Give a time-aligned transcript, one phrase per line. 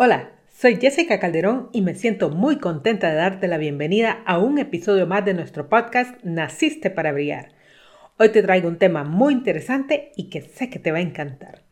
[0.00, 4.60] Hola, soy Jessica Calderón y me siento muy contenta de darte la bienvenida a un
[4.60, 7.48] episodio más de nuestro podcast Naciste para Brillar.
[8.16, 11.64] Hoy te traigo un tema muy interesante y que sé que te va a encantar.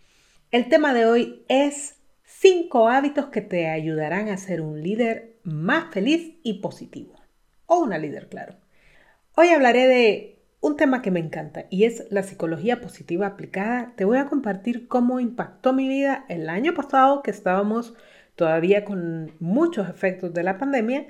[0.51, 5.95] El tema de hoy es 5 hábitos que te ayudarán a ser un líder más
[5.95, 7.15] feliz y positivo.
[7.67, 8.57] O una líder, claro.
[9.37, 13.93] Hoy hablaré de un tema que me encanta y es la psicología positiva aplicada.
[13.95, 17.95] Te voy a compartir cómo impactó mi vida el año pasado que estábamos
[18.37, 21.07] todavía con muchos efectos de la pandemia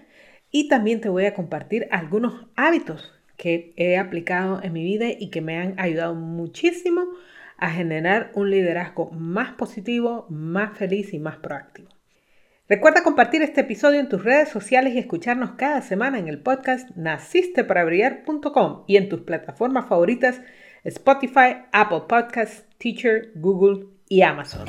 [0.50, 5.28] y también te voy a compartir algunos hábitos que he aplicado en mi vida y
[5.30, 7.04] que me han ayudado muchísimo
[7.58, 11.88] a generar un liderazgo más positivo, más feliz y más proactivo.
[12.68, 16.90] Recuerda compartir este episodio en tus redes sociales y escucharnos cada semana en el podcast
[16.96, 20.40] nacisteparabrillar.com y en tus plataformas favoritas
[20.82, 24.66] Spotify, Apple Podcasts, Teacher, Google y Amazon.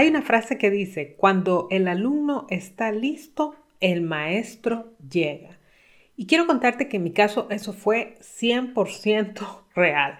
[0.00, 5.58] Hay una frase que dice, cuando el alumno está listo, el maestro llega.
[6.16, 10.18] Y quiero contarte que en mi caso eso fue 100% real.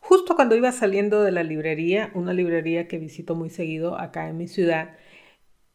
[0.00, 4.38] Justo cuando iba saliendo de la librería, una librería que visito muy seguido acá en
[4.38, 4.96] mi ciudad,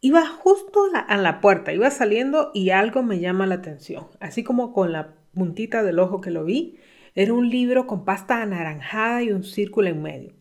[0.02, 4.08] iba justo a la, a la puerta, iba saliendo y algo me llama la atención.
[4.20, 6.80] Así como con la puntita del ojo que lo vi,
[7.16, 10.37] era un libro con pasta anaranjada y un círculo en medio.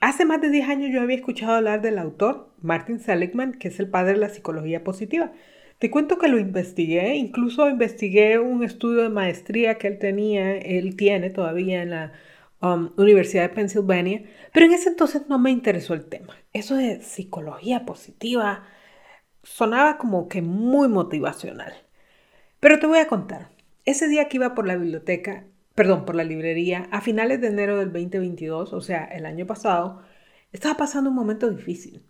[0.00, 3.78] Hace más de 10 años yo había escuchado hablar del autor Martin Seligman, que es
[3.80, 5.32] el padre de la psicología positiva.
[5.78, 10.96] Te cuento que lo investigué, incluso investigué un estudio de maestría que él tenía, él
[10.96, 12.12] tiene todavía en la
[12.62, 14.22] um, Universidad de Pennsylvania,
[14.54, 16.34] pero en ese entonces no me interesó el tema.
[16.54, 18.64] Eso de psicología positiva
[19.42, 21.74] sonaba como que muy motivacional.
[22.58, 23.50] Pero te voy a contar,
[23.84, 25.44] ese día que iba por la biblioteca,
[25.80, 30.02] perdón, por la librería, a finales de enero del 2022, o sea, el año pasado,
[30.52, 32.02] estaba pasando un momento difícil.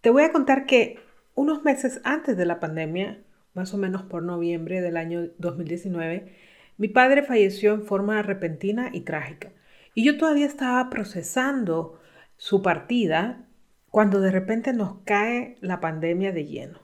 [0.00, 0.98] Te voy a contar que
[1.34, 3.22] unos meses antes de la pandemia,
[3.52, 6.34] más o menos por noviembre del año 2019,
[6.78, 9.52] mi padre falleció en forma repentina y trágica.
[9.92, 12.00] Y yo todavía estaba procesando
[12.38, 13.46] su partida
[13.90, 16.78] cuando de repente nos cae la pandemia de lleno.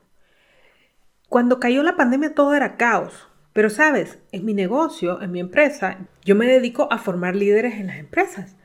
[1.31, 3.31] Cuando cayó la pandemia todo era caos.
[3.55, 7.87] Pero sabes, en mi negocio, en mi empresa, yo me dedico a formar líderes en
[7.87, 8.57] las empresas.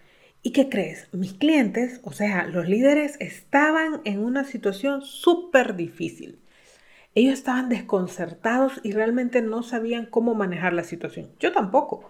[0.42, 1.08] ¿Y qué crees?
[1.14, 6.42] Mis clientes, o sea, los líderes, estaban en una situación súper difícil.
[7.14, 11.30] Ellos estaban desconcertados y realmente no sabían cómo manejar la situación.
[11.40, 12.10] Yo tampoco.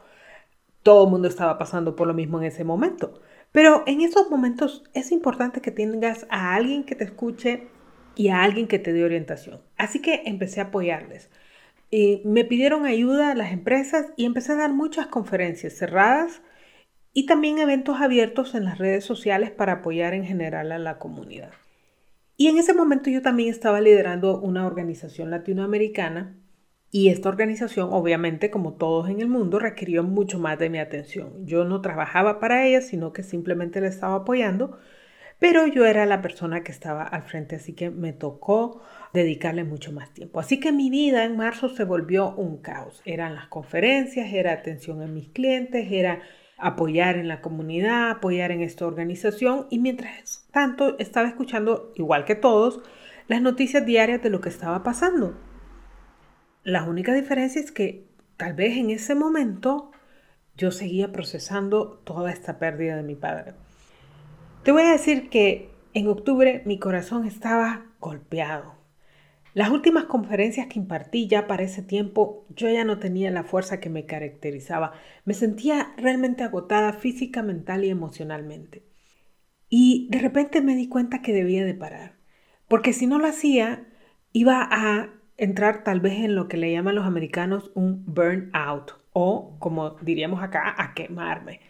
[0.82, 3.22] Todo el mundo estaba pasando por lo mismo en ese momento.
[3.52, 7.68] Pero en esos momentos es importante que tengas a alguien que te escuche
[8.16, 9.60] y a alguien que te dé orientación.
[9.76, 11.30] Así que empecé a apoyarles.
[11.92, 16.42] Y me pidieron ayuda a las empresas y empecé a dar muchas conferencias cerradas
[17.14, 21.52] y también eventos abiertos en las redes sociales para apoyar en general a la comunidad.
[22.38, 26.38] Y en ese momento yo también estaba liderando una organización latinoamericana
[26.92, 31.46] y esta organización, obviamente, como todos en el mundo, requirió mucho más de mi atención.
[31.46, 34.80] Yo no trabajaba para ella, sino que simplemente la estaba apoyando,
[35.40, 38.82] pero yo era la persona que estaba al frente, así que me tocó
[39.14, 40.40] dedicarle mucho más tiempo.
[40.40, 43.02] Así que mi vida en marzo se volvió un caos.
[43.06, 46.22] Eran las conferencias, era atención a mis clientes, era
[46.58, 52.36] apoyar en la comunidad, apoyar en esta organización y mientras tanto estaba escuchando, igual que
[52.36, 52.82] todos,
[53.28, 55.40] las noticias diarias de lo que estaba pasando.
[56.64, 59.92] La única diferencia es que tal vez en ese momento
[60.58, 63.54] yo seguía procesando toda esta pérdida de mi padre.
[64.64, 68.76] Te voy a decir que en octubre mi corazón estaba golpeado.
[69.54, 73.80] Las últimas conferencias que impartí ya para ese tiempo, yo ya no tenía la fuerza
[73.80, 74.92] que me caracterizaba.
[75.24, 78.84] Me sentía realmente agotada física, mental y emocionalmente.
[79.70, 82.18] Y de repente me di cuenta que debía de parar,
[82.68, 83.88] porque si no lo hacía,
[84.34, 89.58] iba a entrar tal vez en lo que le llaman los americanos un burnout o,
[89.60, 91.62] como diríamos acá, a quemarme.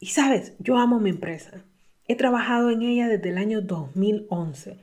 [0.00, 1.64] Y sabes, yo amo mi empresa.
[2.08, 4.78] He trabajado en ella desde el año 2011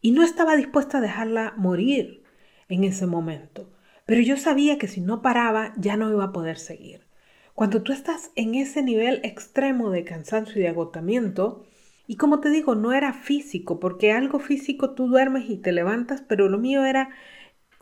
[0.00, 2.22] y no estaba dispuesta a dejarla morir
[2.68, 3.68] en ese momento.
[4.06, 7.06] Pero yo sabía que si no paraba ya no iba a poder seguir.
[7.54, 11.64] Cuando tú estás en ese nivel extremo de cansancio y de agotamiento,
[12.06, 16.22] y como te digo, no era físico, porque algo físico tú duermes y te levantas,
[16.22, 17.10] pero lo mío era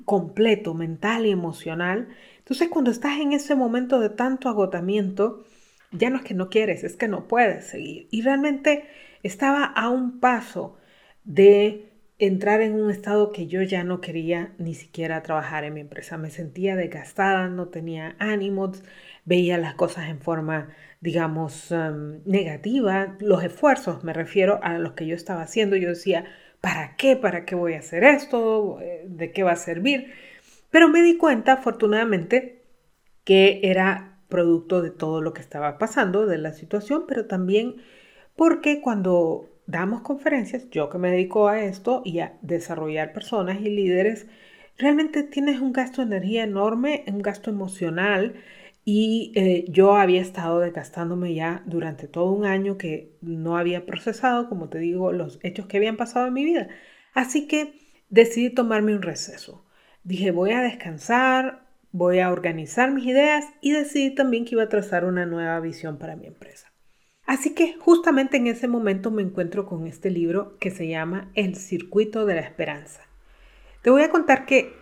[0.04, 2.08] completo, mental y emocional.
[2.38, 5.44] Entonces cuando estás en ese momento de tanto agotamiento,
[5.92, 8.08] ya no es que no quieres, es que no puedes seguir.
[8.10, 8.84] Y realmente
[9.22, 10.76] estaba a un paso
[11.24, 15.80] de entrar en un estado que yo ya no quería ni siquiera trabajar en mi
[15.80, 16.18] empresa.
[16.18, 18.82] Me sentía desgastada, no tenía ánimos,
[19.24, 25.06] veía las cosas en forma digamos, em, negativa, los esfuerzos, me refiero a los que
[25.06, 26.24] yo estaba haciendo, yo decía,
[26.60, 27.16] ¿para qué?
[27.16, 28.80] ¿Para qué voy a hacer esto?
[28.80, 30.12] Eh, ¿De qué va a servir?
[30.70, 32.62] Pero me di cuenta, afortunadamente,
[33.24, 37.76] que era producto de todo lo que estaba pasando, de la situación, pero también
[38.36, 43.70] porque cuando damos conferencias, yo que me dedico a esto y a desarrollar personas y
[43.70, 44.26] líderes,
[44.78, 48.34] realmente tienes un gasto de energía enorme, un gasto emocional,
[48.90, 54.48] y eh, yo había estado desgastándome ya durante todo un año que no había procesado,
[54.48, 56.68] como te digo, los hechos que habían pasado en mi vida.
[57.12, 57.74] Así que
[58.08, 59.66] decidí tomarme un receso.
[60.04, 64.68] Dije, voy a descansar, voy a organizar mis ideas y decidí también que iba a
[64.68, 66.72] trazar una nueva visión para mi empresa.
[67.26, 71.56] Así que justamente en ese momento me encuentro con este libro que se llama El
[71.56, 73.02] Circuito de la Esperanza.
[73.82, 74.72] Te voy a contar que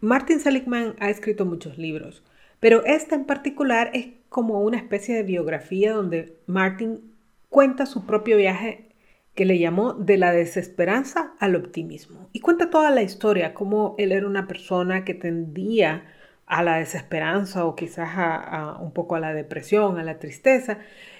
[0.00, 2.22] Martin Seligman ha escrito muchos libros.
[2.60, 7.14] Pero esta en particular es como una especie de biografía donde Martin
[7.50, 8.88] cuenta su propio viaje
[9.34, 12.28] que le llamó de la desesperanza al optimismo.
[12.32, 16.04] Y cuenta toda la historia, cómo él era una persona que tendía
[16.46, 20.78] a la desesperanza o quizás a, un poco a la depresión, a la tristeza.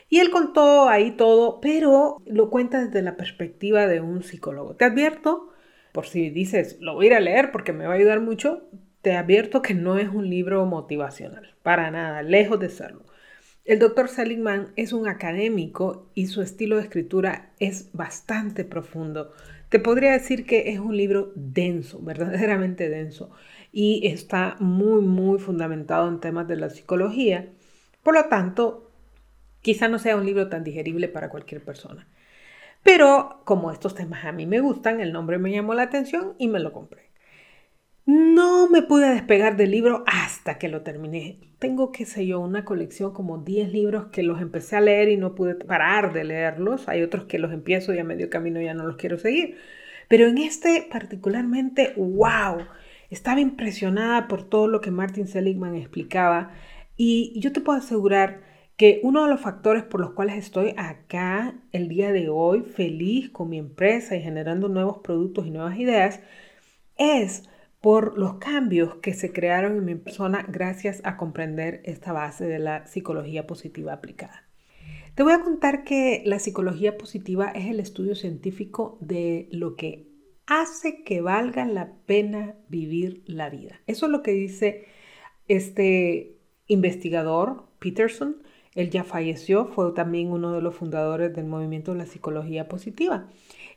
[0.09, 4.77] Y él contó ahí todo, pero lo cuenta desde la perspectiva de un psicólogo.
[4.77, 5.51] Te advierto,
[5.93, 8.69] por si dices, lo voy a a leer porque me va a ayudar mucho,
[9.03, 13.05] te advierto que no es un libro motivacional, para nada, lejos de serlo.
[13.65, 19.33] El doctor Seligman es un académico y su estilo de escritura es bastante profundo.
[19.71, 23.31] Te podría decir que es un libro denso, verdaderamente denso,
[23.73, 27.49] y está muy, muy fundamentado en temas de la psicología.
[28.03, 28.91] Por lo tanto,
[29.63, 32.07] quizá no sea un libro tan digerible para cualquier persona.
[32.83, 36.49] Pero como estos temas a mí me gustan, el nombre me llamó la atención y
[36.49, 37.14] me lo compré.
[38.07, 41.39] No me pude despegar del libro hasta que lo terminé.
[41.59, 45.17] Tengo, qué sé yo, una colección como 10 libros que los empecé a leer y
[45.17, 46.87] no pude parar de leerlos.
[46.89, 49.57] Hay otros que los empiezo y a medio camino ya no los quiero seguir.
[50.09, 52.67] Pero en este particularmente, wow,
[53.09, 56.51] estaba impresionada por todo lo que Martin Seligman explicaba
[56.99, 58.43] y yo te puedo asegurar
[58.77, 63.31] que uno de los factores por los cuales estoy acá el día de hoy, feliz
[63.31, 66.21] con mi empresa y generando nuevos productos y nuevas ideas,
[66.97, 67.49] es
[67.85, 72.59] por los cambios que se crearon en mi persona gracias a comprender esta base de
[72.59, 74.49] la psicología positiva aplicada.
[75.15, 80.09] Te voy a contar que la psicología positiva es el estudio científico de lo que
[80.47, 83.83] hace que valga la pena vivir la vida.
[83.87, 84.87] Eso es lo que dice
[85.47, 88.43] este investigador, Peterson.
[88.75, 93.29] Él ya falleció, fue también uno de los fundadores del movimiento de la psicología positiva.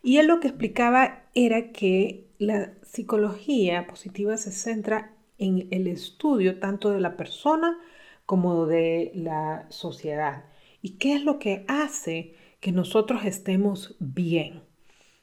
[0.02, 6.60] Y él lo que explicaba era que la psicología positiva se centra en el estudio
[6.60, 7.78] tanto de la persona
[8.26, 10.46] como de la sociedad.
[10.82, 14.64] ¿Y qué es lo que hace que nosotros estemos bien?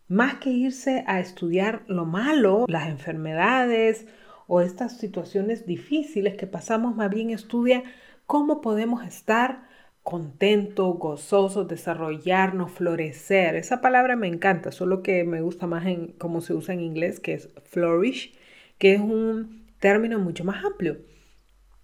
[0.09, 4.07] Más que irse a estudiar lo malo, las enfermedades
[4.47, 7.83] o estas situaciones difíciles que pasamos, más bien estudia
[8.27, 9.69] cómo podemos estar
[10.03, 13.57] contento, gozoso, desarrollarnos, florecer.
[13.57, 17.21] Esa palabra me encanta, solo que me gusta más en cómo se usa en inglés,
[17.21, 18.35] que es flourish,
[18.79, 20.99] que es un término mucho más amplio.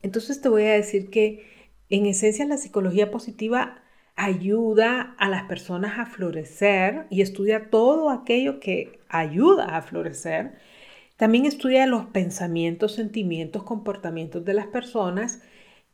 [0.03, 1.47] Entonces te voy a decir que
[1.89, 3.83] en esencia la psicología positiva
[4.17, 10.59] ayuda a las personas a florecer y estudia todo aquello que ayuda a florecer.
[11.17, 15.43] También estudia los pensamientos, sentimientos, comportamientos de las personas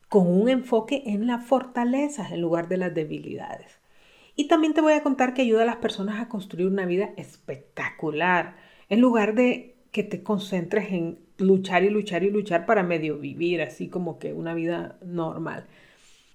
[0.09, 3.79] con un enfoque en las fortalezas en lugar de las debilidades.
[4.35, 7.09] Y también te voy a contar que ayuda a las personas a construir una vida
[7.17, 8.55] espectacular,
[8.89, 13.61] en lugar de que te concentres en luchar y luchar y luchar para medio vivir,
[13.61, 15.65] así como que una vida normal.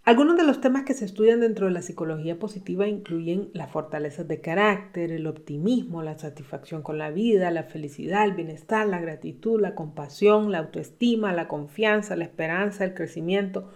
[0.04, 4.26] Algunos de los temas que se estudian dentro de la psicología positiva incluyen las fortalezas
[4.26, 9.60] de carácter, el optimismo, la satisfacción con la vida, la felicidad, el bienestar, la gratitud,
[9.60, 13.70] la compasión, la autoestima, la confianza, la esperanza, el crecimiento.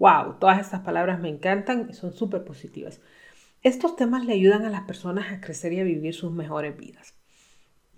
[0.00, 3.00] wow, todas estas palabras me encantan y son súper positivas.
[3.62, 7.17] Estos temas le ayudan a las personas a crecer y a vivir sus mejores vidas.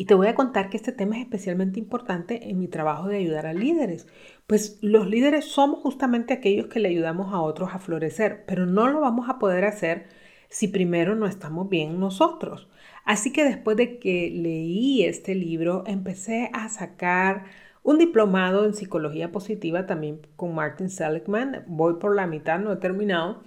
[0.01, 3.19] Y te voy a contar que este tema es especialmente importante en mi trabajo de
[3.19, 4.07] ayudar a líderes,
[4.47, 8.89] pues los líderes somos justamente aquellos que le ayudamos a otros a florecer, pero no
[8.89, 10.07] lo vamos a poder hacer
[10.49, 12.71] si primero no estamos bien nosotros.
[13.05, 17.45] Así que después de que leí este libro, empecé a sacar
[17.83, 21.65] un diplomado en psicología positiva también con Martin Seligman.
[21.67, 23.43] Voy por la mitad, no he terminado.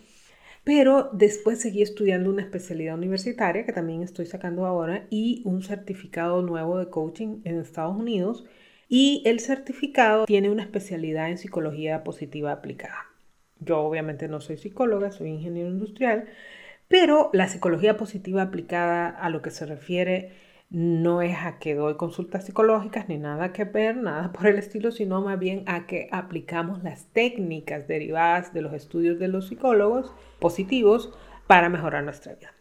[0.64, 6.42] Pero después seguí estudiando una especialidad universitaria que también estoy sacando ahora y un certificado
[6.42, 8.46] nuevo de coaching en Estados Unidos.
[8.88, 13.08] Y el certificado tiene una especialidad en psicología positiva aplicada.
[13.60, 16.26] Yo obviamente no soy psicóloga, soy ingeniero industrial,
[16.88, 20.32] pero la psicología positiva aplicada a lo que se refiere
[20.70, 24.92] no es a que doy consultas psicológicas ni nada que ver, nada por el estilo,
[24.92, 30.14] sino más bien a que aplicamos las técnicas derivadas de los estudios de los psicólogos
[30.40, 31.14] positivos
[31.48, 32.54] para mejorar nuestra vida.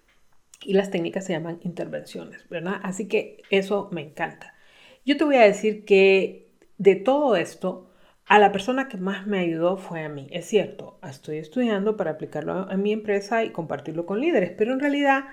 [0.64, 2.80] Y las técnicas se llaman intervenciones, ¿verdad?
[2.82, 4.54] Así que eso me encanta.
[5.04, 7.88] Yo te voy a decir que de todo esto,
[8.26, 10.28] a la persona que más me ayudó fue a mí.
[10.30, 14.80] Es cierto, estoy estudiando para aplicarlo en mi empresa y compartirlo con líderes, pero en
[14.80, 15.24] realidad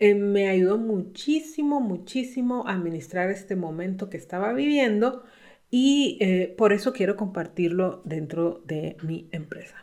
[0.00, 5.24] eh, me ayudó muchísimo, muchísimo a administrar este momento que estaba viviendo
[5.70, 9.76] y eh, por eso quiero compartirlo dentro de mi empresa.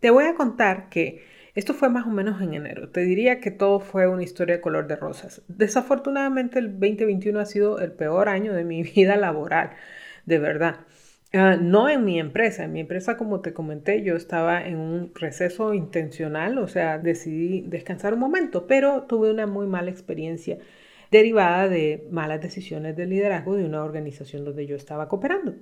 [0.00, 2.90] Te voy a contar que esto fue más o menos en enero.
[2.90, 5.42] Te diría que todo fue una historia de color de rosas.
[5.48, 9.70] Desafortunadamente el 2021 ha sido el peor año de mi vida laboral,
[10.26, 10.80] de verdad.
[11.38, 15.14] Ah, no en mi empresa, en mi empresa como te comenté yo estaba en un
[15.14, 20.58] receso intencional, o sea, decidí descansar un momento, pero tuve una muy mala experiencia
[21.10, 25.56] derivada de malas decisiones de liderazgo de una organización donde yo estaba cooperando.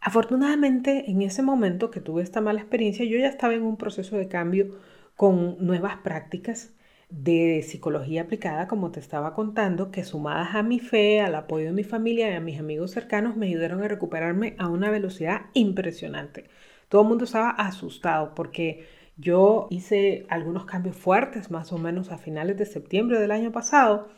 [0.00, 4.16] Afortunadamente, en ese momento que tuve esta mala experiencia, yo ya estaba en un proceso
[4.16, 4.78] de cambio
[5.16, 6.74] con nuevas prácticas
[7.12, 11.72] de psicología aplicada, como te estaba contando, que sumadas a mi fe, al apoyo de
[11.72, 16.44] mi familia y a mis amigos cercanos, me ayudaron a recuperarme a una velocidad impresionante.
[16.88, 18.86] Todo el mundo estaba asustado porque
[19.18, 24.08] yo hice algunos cambios fuertes, más o menos a finales de septiembre del año pasado,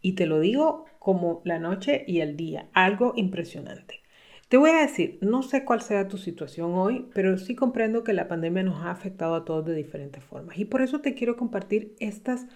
[0.00, 4.05] y te lo digo como la noche y el día, algo impresionante.
[4.48, 8.12] Te voy a decir, no sé cuál sea tu situación hoy, pero sí comprendo que
[8.12, 10.56] la pandemia nos ha afectado a todos de diferentes formas.
[10.56, 12.46] Y por eso te quiero compartir estas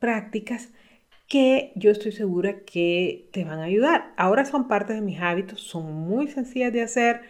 [0.00, 0.70] prácticas
[1.28, 4.12] que yo estoy segura que te van a ayudar.
[4.16, 7.20] Ahora son parte de mis hábitos, son muy sencillas de hacer,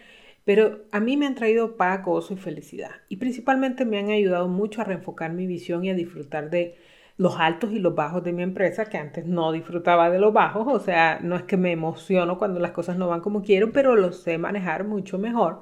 [0.45, 2.93] pero a mí me han traído paz, gozo y felicidad.
[3.11, 6.77] Y principalmente me han ayudado mucho a reenfocar mi visión y a disfrutar de
[7.17, 10.67] los altos y los bajos de mi empresa, que antes no disfrutaba de los bajos,
[10.69, 13.97] o sea, no es que me emociono cuando las cosas no van como quiero, pero
[13.97, 15.61] los sé manejar mucho mejor.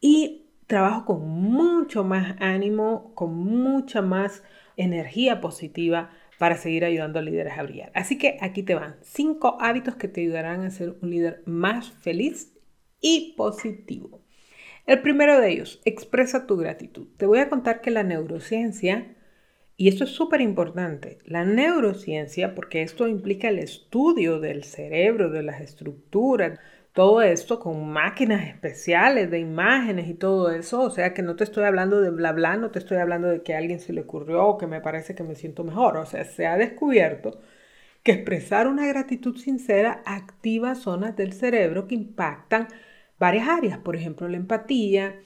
[0.00, 4.42] Y trabajo con mucho más ánimo, con mucha más
[4.76, 7.90] energía positiva para seguir ayudando a líderes a brillar.
[7.94, 11.90] Así que aquí te van cinco hábitos que te ayudarán a ser un líder más
[11.90, 12.52] feliz
[13.00, 14.20] y positivo.
[14.86, 17.06] El primero de ellos, expresa tu gratitud.
[17.16, 19.16] Te voy a contar que la neurociencia
[19.76, 21.18] y esto es súper importante.
[21.24, 26.58] La neurociencia, porque esto implica el estudio del cerebro, de las estructuras,
[26.92, 30.82] todo esto con máquinas especiales de imágenes y todo eso.
[30.82, 33.42] O sea que no te estoy hablando de bla bla, no te estoy hablando de
[33.42, 35.96] que a alguien se le ocurrió o que me parece que me siento mejor.
[35.96, 37.40] O sea, se ha descubierto
[38.04, 42.68] que expresar una gratitud sincera activa zonas del cerebro que impactan
[43.18, 45.20] varias áreas, por ejemplo, la empatía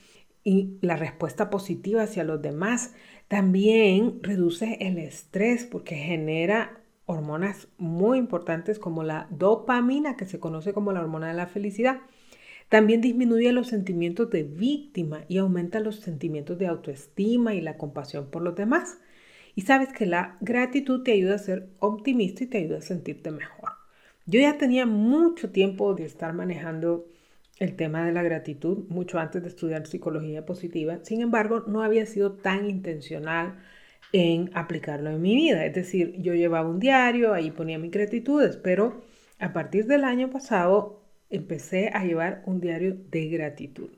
[0.45, 2.95] y la respuesta positiva hacia los demás,
[3.28, 10.73] también reduce el estrés porque genera hormonas muy importantes como la dopamina, que se conoce
[10.73, 12.00] como la hormona de la felicidad.
[12.68, 18.30] También disminuye los sentimientos de víctima y aumenta los sentimientos de autoestima y la compasión
[18.30, 18.99] por los demás.
[19.54, 23.30] Y sabes que la gratitud te ayuda a ser optimista y te ayuda a sentirte
[23.30, 23.70] mejor.
[24.26, 27.06] Yo ya tenía mucho tiempo de estar manejando
[27.59, 30.99] el tema de la gratitud mucho antes de estudiar psicología positiva.
[31.03, 33.59] Sin embargo, no había sido tan intencional
[34.12, 35.65] en aplicarlo en mi vida.
[35.67, 39.03] Es decir, yo llevaba un diario, ahí ponía mis gratitudes, pero
[39.38, 43.91] a partir del año pasado empecé a llevar un diario de gratitud.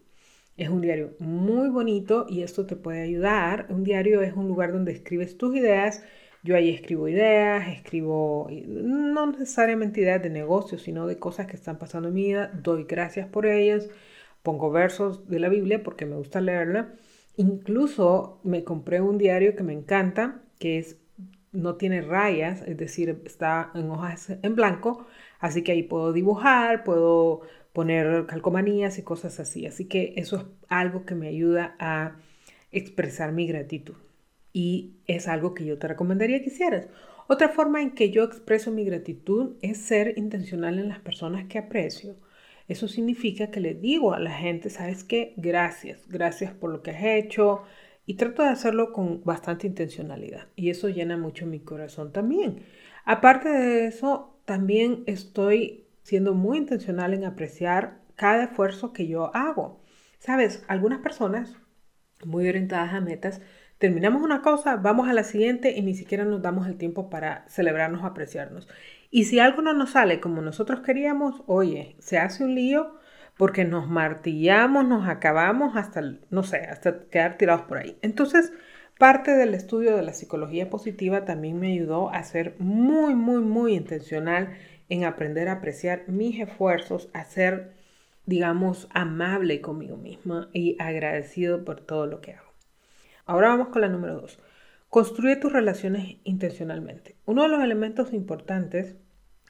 [0.56, 3.66] Es un diario muy bonito y esto te puede ayudar.
[3.70, 6.02] Un diario es un lugar donde escribes tus ideas,
[6.42, 11.78] yo ahí escribo ideas, escribo no necesariamente ideas de negocios, sino de cosas que están
[11.78, 12.50] pasando en mi vida.
[12.54, 13.88] Doy gracias por ellas.
[14.42, 16.94] Pongo versos de la Biblia porque me gusta leerla.
[17.36, 20.96] Incluso me compré un diario que me encanta, que es
[21.52, 25.06] no tiene rayas, es decir, está en hojas en blanco,
[25.40, 27.40] así que ahí puedo dibujar, puedo
[27.72, 29.66] poner calcomanías y cosas así.
[29.66, 32.16] Así que eso es algo que me ayuda a
[32.70, 33.94] expresar mi gratitud.
[34.52, 36.88] Y es algo que yo te recomendaría que hicieras.
[37.28, 41.58] Otra forma en que yo expreso mi gratitud es ser intencional en las personas que
[41.58, 42.16] aprecio.
[42.66, 45.34] Eso significa que le digo a la gente, ¿sabes qué?
[45.36, 47.62] Gracias, gracias por lo que has hecho.
[48.06, 50.48] Y trato de hacerlo con bastante intencionalidad.
[50.56, 52.64] Y eso llena mucho mi corazón también.
[53.04, 59.80] Aparte de eso, también estoy siendo muy intencional en apreciar cada esfuerzo que yo hago.
[60.18, 61.56] Sabes, algunas personas
[62.24, 63.40] muy orientadas a metas,
[63.80, 67.46] terminamos una cosa, vamos a la siguiente y ni siquiera nos damos el tiempo para
[67.48, 68.68] celebrarnos, apreciarnos.
[69.10, 72.94] Y si algo no nos sale como nosotros queríamos, oye, se hace un lío
[73.38, 77.96] porque nos martillamos, nos acabamos hasta, no sé, hasta quedar tirados por ahí.
[78.02, 78.52] Entonces,
[78.98, 83.72] parte del estudio de la psicología positiva también me ayudó a ser muy, muy, muy
[83.72, 84.50] intencional
[84.90, 87.72] en aprender a apreciar mis esfuerzos, a ser,
[88.26, 92.49] digamos, amable conmigo misma y agradecido por todo lo que hago.
[93.30, 94.40] Ahora vamos con la número dos.
[94.88, 97.14] Construye tus relaciones intencionalmente.
[97.26, 98.96] Uno de los elementos importantes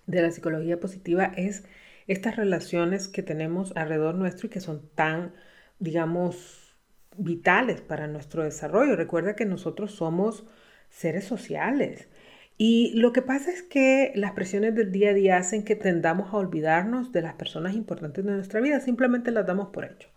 [0.07, 1.65] de la psicología positiva es
[2.07, 5.33] estas relaciones que tenemos alrededor nuestro y que son tan,
[5.79, 6.77] digamos,
[7.17, 8.97] vitales para nuestro desarrollo.
[8.97, 10.45] Recuerda que nosotros somos
[10.91, 12.11] seres sociales
[12.59, 16.35] y lo que pasa es que las presiones del día a día hacen que tendamos
[16.35, 20.11] a olvidarnos de las personas importantes de nuestra vida, simplemente las damos por hecho.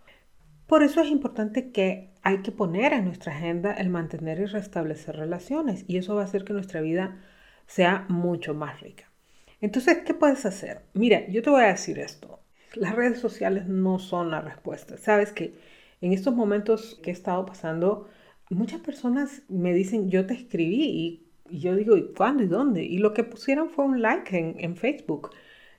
[0.68, 5.18] Por eso es importante que hay que poner en nuestra agenda el mantener y restablecer
[5.18, 7.22] relaciones y eso va a hacer que nuestra vida
[7.68, 9.10] sea mucho más rica.
[9.60, 10.82] Entonces, ¿qué puedes hacer?
[10.94, 12.40] Mira, yo te voy a decir esto.
[12.76, 14.98] Las redes sociales no son la respuesta.
[14.98, 15.54] Sabes que
[16.02, 18.10] en estos momentos que he estado pasando,
[18.50, 22.84] muchas personas me dicen, yo te escribí y yo digo, ¿y cuándo y dónde?
[22.84, 25.32] Y lo que pusieron fue un like en, en Facebook.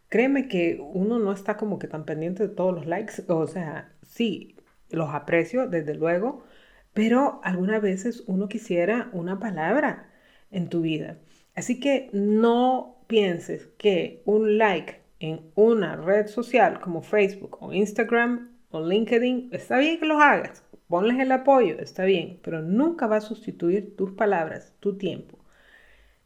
[0.08, 3.24] Créeme que uno no está como que tan pendiente de todos los likes.
[3.28, 4.53] O sea, sí,
[4.94, 6.44] los aprecio, desde luego,
[6.92, 10.10] pero algunas veces uno quisiera una palabra
[10.50, 11.18] en tu vida.
[11.54, 18.50] Así que no pienses que un like en una red social como Facebook o Instagram
[18.70, 23.16] o LinkedIn, está bien que los hagas, ponles el apoyo, está bien, pero nunca va
[23.16, 25.38] a sustituir tus palabras, tu tiempo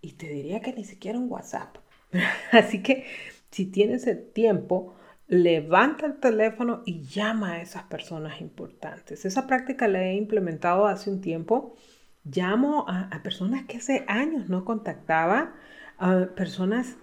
[0.00, 1.76] y te diría que ni siquiera un WhatsApp.
[2.52, 3.04] Así que
[3.50, 4.94] si tienes el tiempo,
[5.28, 9.24] levanta el teléfono y llama a esas personas importantes.
[9.24, 11.76] Esa práctica la he implementado hace un tiempo.
[12.24, 15.54] Llamo a, personas que hace años no contactaba,
[15.98, 16.96] a personas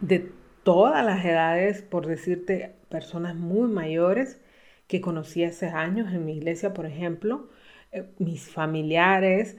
[0.00, 0.32] de
[0.62, 4.40] todas las edades, por decirte, personas muy mayores
[4.86, 7.48] que conocí hace años en mi iglesia, por ejemplo,
[7.90, 9.56] eh, mis familiares,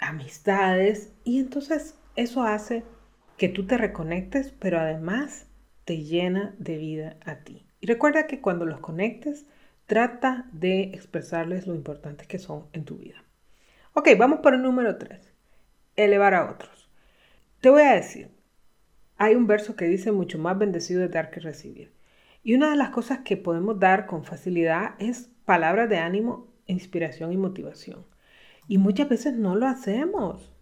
[0.00, 2.82] amistades, y entonces eso hace
[3.36, 5.46] que tú te reconectes, pero además
[5.84, 7.66] te llena de vida a ti.
[7.80, 9.46] Y recuerda que cuando los conectes,
[9.86, 13.24] trata de expresarles lo importantes que son en tu vida.
[13.94, 15.20] Ok, vamos por el número 3.
[15.96, 16.88] Elevar a otros.
[17.60, 18.30] Te voy a decir,
[19.18, 21.92] hay un verso que dice mucho más bendecido de dar que recibir.
[22.42, 27.32] Y una de las cosas que podemos dar con facilidad es palabras de ánimo, inspiración
[27.32, 28.04] y motivación.
[28.66, 30.52] Y muchas veces no lo hacemos.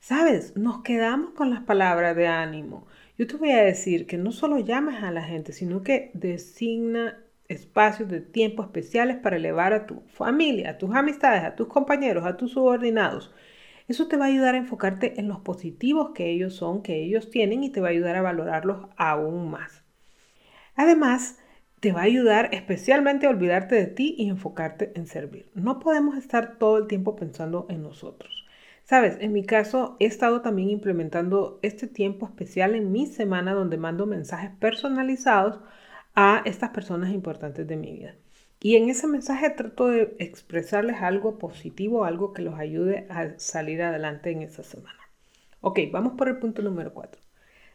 [0.00, 2.86] Sabes, nos quedamos con las palabras de ánimo.
[3.18, 7.18] Yo te voy a decir que no solo llames a la gente, sino que designa
[7.48, 12.24] espacios de tiempo especiales para elevar a tu familia, a tus amistades, a tus compañeros,
[12.24, 13.32] a tus subordinados.
[13.88, 17.28] Eso te va a ayudar a enfocarte en los positivos que ellos son, que ellos
[17.28, 19.82] tienen y te va a ayudar a valorarlos aún más.
[20.76, 21.40] Además,
[21.80, 25.50] te va a ayudar especialmente a olvidarte de ti y enfocarte en servir.
[25.54, 28.37] No podemos estar todo el tiempo pensando en nosotros.
[28.88, 33.76] Sabes, en mi caso he estado también implementando este tiempo especial en mi semana donde
[33.76, 35.60] mando mensajes personalizados
[36.14, 38.14] a estas personas importantes de mi vida.
[38.62, 43.82] Y en ese mensaje trato de expresarles algo positivo, algo que los ayude a salir
[43.82, 45.00] adelante en esa semana.
[45.60, 47.20] Ok, vamos por el punto número 4.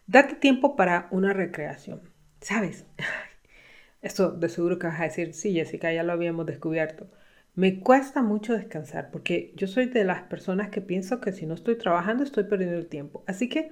[0.08, 2.02] Date tiempo para una recreación.
[2.42, 2.88] ¿Sabes?
[4.02, 7.06] Esto de seguro que vas a decir, sí, Jessica, ya lo habíamos descubierto.
[7.56, 11.54] Me cuesta mucho descansar porque yo soy de las personas que pienso que si no
[11.54, 13.24] estoy trabajando estoy perdiendo el tiempo.
[13.28, 13.72] Así que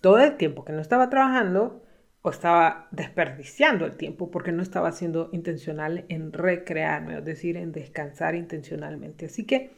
[0.00, 1.84] todo el tiempo que no estaba trabajando
[2.22, 7.72] o estaba desperdiciando el tiempo porque no estaba siendo intencional en recrearme, es decir, en
[7.72, 9.26] descansar intencionalmente.
[9.26, 9.70] Así que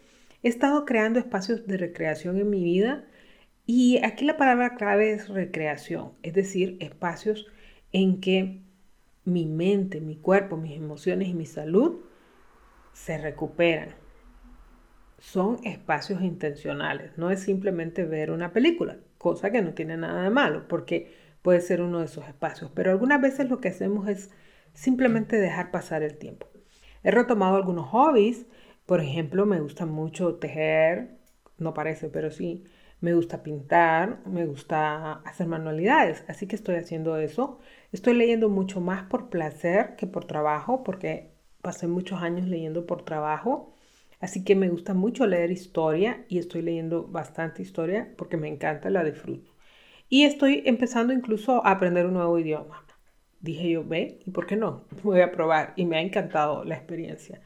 [0.44, 3.04] he estado creando espacios de recreación en mi vida
[3.66, 7.46] y aquí la palabra clave es recreación, es decir, espacios
[7.92, 8.60] en que
[9.24, 12.02] mi mente, mi cuerpo, mis emociones y mi salud
[12.92, 13.94] se recuperan.
[15.18, 20.30] Son espacios intencionales, no es simplemente ver una película, cosa que no tiene nada de
[20.30, 24.30] malo, porque puede ser uno de esos espacios, pero algunas veces lo que hacemos es
[24.74, 26.48] simplemente dejar pasar el tiempo.
[27.04, 28.46] He retomado algunos hobbies,
[28.86, 31.16] Por ejemplo, me gusta mucho tejer,
[31.58, 32.64] no parece, pero sí.
[33.00, 37.58] Me gusta pintar, me gusta hacer manualidades, así que estoy haciendo eso.
[37.92, 41.31] Estoy leyendo mucho más por placer que por trabajo, porque
[41.62, 43.74] pasé muchos años leyendo por trabajo.
[44.20, 48.90] Así que me gusta mucho leer historia y estoy leyendo bastante historia porque me encanta,
[48.90, 49.50] la disfruto.
[50.08, 52.84] Y estoy empezando incluso a aprender un nuevo idioma.
[53.40, 54.84] Dije yo, ve, ¿y por qué no?
[55.02, 57.40] Voy a probar y me ha encantado la experiencia.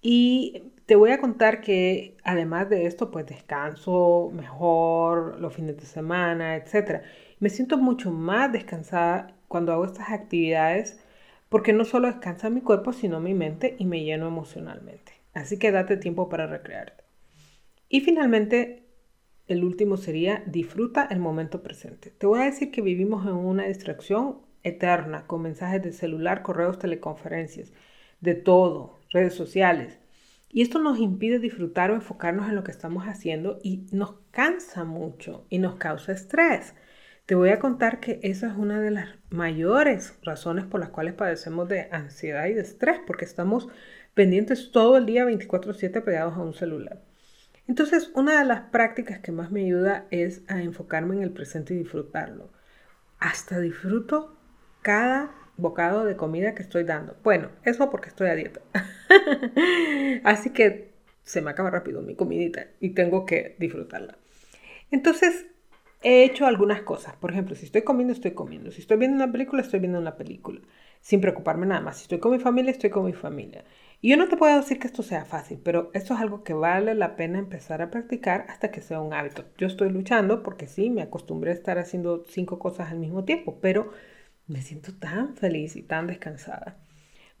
[0.00, 5.86] Y te voy a contar que además de esto, pues descanso mejor los fines de
[5.86, 7.02] semana, etc.
[7.40, 11.00] Me siento mucho más descansada cuando hago estas actividades
[11.48, 15.12] porque no solo descansa mi cuerpo, sino mi mente y me lleno emocionalmente.
[15.34, 17.04] Así que date tiempo para recrearte.
[17.88, 18.84] Y finalmente,
[19.46, 22.10] el último sería disfruta el momento presente.
[22.10, 26.78] Te voy a decir que vivimos en una distracción eterna con mensajes de celular, correos,
[26.78, 27.72] teleconferencias,
[28.20, 29.98] de todo, redes sociales.
[30.50, 34.84] Y esto nos impide disfrutar o enfocarnos en lo que estamos haciendo y nos cansa
[34.84, 36.74] mucho y nos causa estrés.
[37.28, 41.12] Te voy a contar que esa es una de las mayores razones por las cuales
[41.12, 43.68] padecemos de ansiedad y de estrés, porque estamos
[44.14, 47.02] pendientes todo el día 24/7 pegados a un celular.
[47.66, 51.74] Entonces, una de las prácticas que más me ayuda es a enfocarme en el presente
[51.74, 52.50] y disfrutarlo.
[53.18, 54.34] Hasta disfruto
[54.80, 57.14] cada bocado de comida que estoy dando.
[57.22, 58.62] Bueno, eso porque estoy a dieta.
[60.24, 64.16] Así que se me acaba rápido mi comidita y tengo que disfrutarla.
[64.90, 65.44] Entonces,
[66.02, 67.16] he hecho algunas cosas.
[67.16, 68.70] Por ejemplo, si estoy comiendo, estoy comiendo.
[68.70, 70.60] Si estoy viendo una película, estoy viendo una película.
[71.00, 71.96] Sin preocuparme nada más.
[71.98, 73.64] Si estoy con mi familia, estoy con mi familia.
[74.00, 76.54] Y yo no te puedo decir que esto sea fácil, pero esto es algo que
[76.54, 79.44] vale la pena empezar a practicar hasta que sea un hábito.
[79.58, 83.58] Yo estoy luchando porque sí, me acostumbré a estar haciendo cinco cosas al mismo tiempo,
[83.60, 83.90] pero
[84.46, 86.78] me siento tan feliz y tan descansada.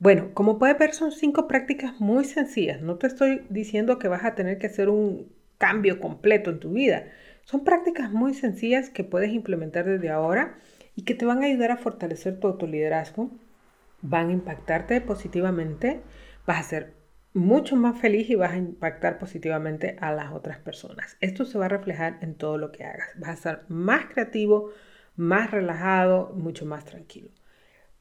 [0.00, 2.80] Bueno, como puedes ver, son cinco prácticas muy sencillas.
[2.82, 6.72] No te estoy diciendo que vas a tener que hacer un cambio completo en tu
[6.72, 7.06] vida.
[7.50, 10.58] Son prácticas muy sencillas que puedes implementar desde ahora
[10.94, 13.30] y que te van a ayudar a fortalecer tu autoliderazgo,
[14.02, 16.02] van a impactarte positivamente,
[16.46, 16.94] vas a ser
[17.32, 21.16] mucho más feliz y vas a impactar positivamente a las otras personas.
[21.22, 23.18] Esto se va a reflejar en todo lo que hagas.
[23.18, 24.68] Vas a ser más creativo,
[25.16, 27.30] más relajado, mucho más tranquilo.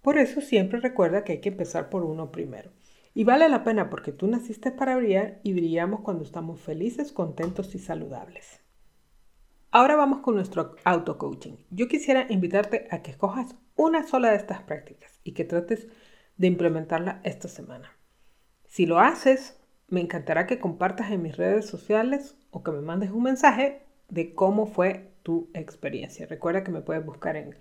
[0.02, 2.72] Por eso siempre recuerda que hay que empezar por uno primero.
[3.14, 7.74] Y vale la pena porque tú naciste para brillar y brillamos cuando estamos felices, contentos
[7.76, 8.67] y saludables.
[9.72, 11.58] Ahora vamos con nuestro auto-coaching.
[11.72, 15.88] Yo quisiera invitarte a que escojas una sola de estas prácticas y que trates
[16.38, 17.92] de implementarla esta semana.
[18.66, 23.12] Si lo haces, me encantará que compartas en mis redes sociales o que me mandes
[23.12, 26.26] un mensaje de cómo fue tu experiencia.
[26.28, 27.56] Recuerda que me puedes buscar en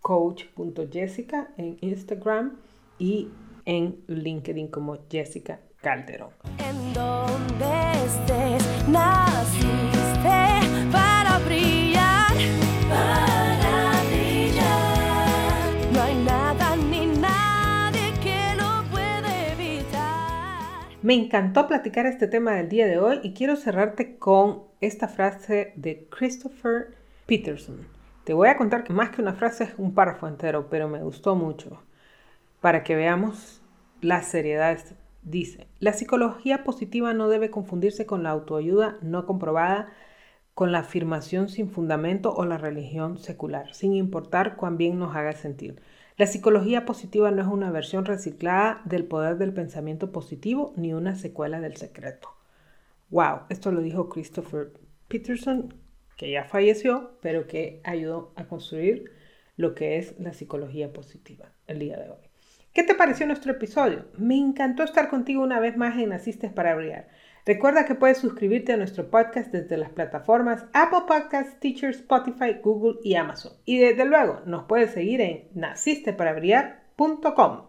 [0.00, 2.58] coach.jessica en Instagram
[2.98, 3.28] y
[3.64, 6.30] en LinkedIn como Jessica Calderón.
[6.58, 6.94] En
[21.04, 25.74] Me encantó platicar este tema del día de hoy y quiero cerrarte con esta frase
[25.76, 26.94] de Christopher
[27.26, 27.86] Peterson.
[28.24, 31.02] Te voy a contar que más que una frase es un párrafo entero, pero me
[31.02, 31.82] gustó mucho
[32.62, 33.60] para que veamos
[34.00, 34.78] la seriedad.
[35.22, 39.90] Dice, la psicología positiva no debe confundirse con la autoayuda no comprobada,
[40.54, 45.34] con la afirmación sin fundamento o la religión secular, sin importar cuán bien nos haga
[45.34, 45.82] sentir.
[46.16, 51.16] La psicología positiva no es una versión reciclada del poder del pensamiento positivo ni una
[51.16, 52.28] secuela del secreto.
[53.10, 54.72] Wow, esto lo dijo Christopher
[55.08, 55.74] Peterson,
[56.16, 59.10] que ya falleció, pero que ayudó a construir
[59.56, 62.23] lo que es la psicología positiva el día de hoy.
[62.74, 64.06] ¿Qué te pareció nuestro episodio?
[64.18, 67.06] Me encantó estar contigo una vez más en Naciste para Brillar.
[67.46, 72.98] Recuerda que puedes suscribirte a nuestro podcast desde las plataformas Apple Podcasts, Teacher, Spotify, Google
[73.04, 73.52] y Amazon.
[73.64, 77.60] Y desde luego nos puedes seguir en nacisteparabrillar.com.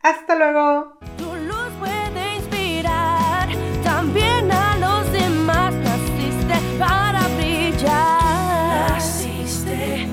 [0.00, 0.96] ¡Hasta luego!
[1.18, 3.48] Tu luz puede inspirar
[3.82, 5.74] también a los demás.
[5.74, 8.90] Naciste para brillar.
[8.90, 10.06] Naciste.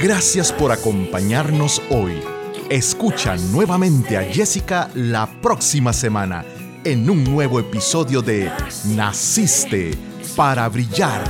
[0.00, 2.22] Gracias por acompañarnos hoy.
[2.70, 6.44] Escucha nuevamente a Jessica la próxima semana
[6.82, 8.50] en un nuevo episodio de
[8.86, 9.96] Naciste
[10.34, 11.22] para brillar.